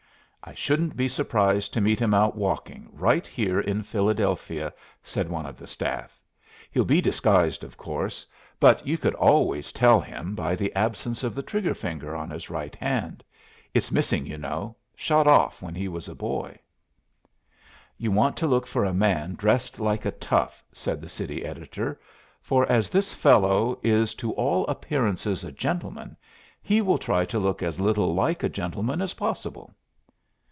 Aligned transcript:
"I 0.43 0.55
shouldn't 0.55 0.97
be 0.97 1.07
surprised 1.07 1.71
to 1.73 1.81
meet 1.81 1.99
him 1.99 2.15
out 2.15 2.35
walking, 2.35 2.89
right 2.93 3.27
here 3.27 3.59
in 3.59 3.83
Philadelphia," 3.83 4.73
said 5.03 5.29
one 5.29 5.45
of 5.45 5.55
the 5.55 5.67
staff. 5.67 6.19
"He'll 6.71 6.83
be 6.83 6.99
disguised, 6.99 7.63
of 7.63 7.77
course, 7.77 8.25
but 8.59 8.85
you 8.85 8.97
could 8.97 9.13
always 9.13 9.71
tell 9.71 10.01
him 10.01 10.33
by 10.33 10.55
the 10.55 10.73
absence 10.75 11.23
of 11.23 11.35
the 11.35 11.43
trigger 11.43 11.75
finger 11.75 12.15
on 12.15 12.31
his 12.31 12.49
right 12.49 12.75
hand. 12.75 13.23
It's 13.75 13.91
missing, 13.91 14.25
you 14.25 14.39
know; 14.39 14.75
shot 14.95 15.27
off 15.27 15.61
when 15.61 15.75
he 15.75 15.87
was 15.87 16.07
a 16.07 16.15
boy." 16.15 16.57
"You 17.99 18.09
want 18.11 18.35
to 18.37 18.47
look 18.47 18.65
for 18.65 18.83
a 18.83 18.95
man 18.95 19.35
dressed 19.35 19.79
like 19.79 20.05
a 20.05 20.11
tough," 20.11 20.63
said 20.71 21.01
the 21.01 21.07
city 21.09 21.45
editor; 21.45 22.01
"for 22.41 22.65
as 22.69 22.89
this 22.89 23.13
fellow 23.13 23.77
is 23.83 24.15
to 24.15 24.31
all 24.33 24.65
appearances 24.65 25.43
a 25.43 25.51
gentleman, 25.51 26.17
he 26.63 26.81
will 26.81 26.97
try 26.97 27.25
to 27.25 27.37
look 27.37 27.61
as 27.61 27.79
little 27.79 28.15
like 28.15 28.41
a 28.43 28.49
gentleman 28.49 29.03
as 29.03 29.13
possible." 29.13 29.75